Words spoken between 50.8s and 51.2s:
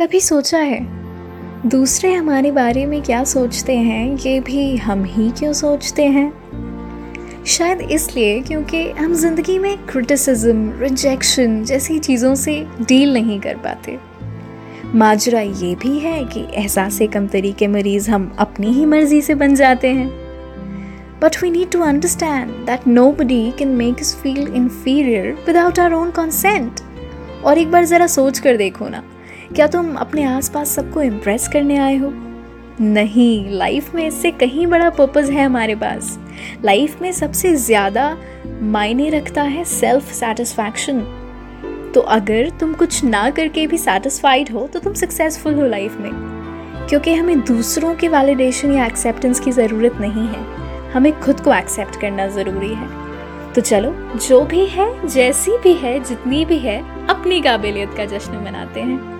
हमें